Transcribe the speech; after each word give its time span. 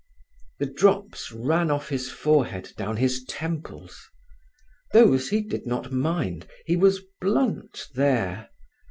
The 0.57 0.65
drops 0.65 1.31
ran 1.31 1.69
off 1.69 1.89
his 1.89 2.09
forehead 2.09 2.73
down 2.75 2.97
his 2.97 3.23
temples. 3.25 4.09
Those 4.93 5.29
he 5.29 5.41
did 5.41 5.67
not 5.67 5.91
mind: 5.91 6.47
he 6.65 6.75
was 6.75 7.03
blunt 7.21 7.87
there. 7.93 8.49